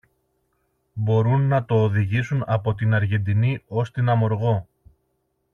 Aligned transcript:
Mπορούν 0.93 1.41
να 1.47 1.65
τα 1.65 1.75
οδηγήσουν 1.75 2.43
από 2.47 2.73
την 2.75 2.93
Αργεντινή 2.93 3.63
ως 3.67 3.91
την 3.91 4.09
Αμοργό 4.09 4.67